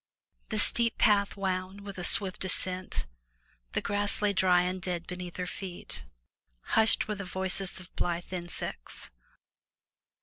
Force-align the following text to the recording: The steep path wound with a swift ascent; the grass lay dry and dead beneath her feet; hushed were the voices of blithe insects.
The 0.49 0.57
steep 0.57 0.97
path 0.97 1.37
wound 1.37 1.81
with 1.81 1.99
a 1.99 2.03
swift 2.03 2.43
ascent; 2.43 3.05
the 3.73 3.83
grass 3.83 4.19
lay 4.19 4.33
dry 4.33 4.63
and 4.63 4.81
dead 4.81 5.05
beneath 5.05 5.37
her 5.37 5.45
feet; 5.45 6.05
hushed 6.73 7.07
were 7.07 7.13
the 7.13 7.23
voices 7.23 7.79
of 7.79 7.95
blithe 7.95 8.33
insects. 8.33 9.11